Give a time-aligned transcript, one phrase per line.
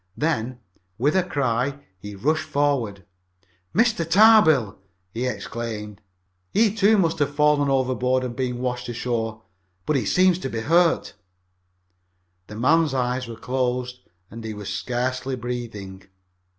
[0.17, 0.57] Then,
[0.97, 3.05] with a cry, he rushed forward.
[3.75, 4.03] "It's Mr.
[4.03, 4.79] Tarbill!"
[5.13, 6.01] he exclaimed.
[6.51, 9.43] "He, too, must have fallen overboard and been washed ashore.
[9.85, 11.13] But he seems to be hurt."
[12.47, 13.99] The man's eyes were closed
[14.31, 16.07] and he was scarcely breathing.